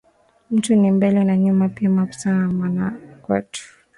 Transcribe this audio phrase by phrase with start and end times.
[0.51, 3.61] Mtu ni mbele na nyuma, pima sana mwana kwetu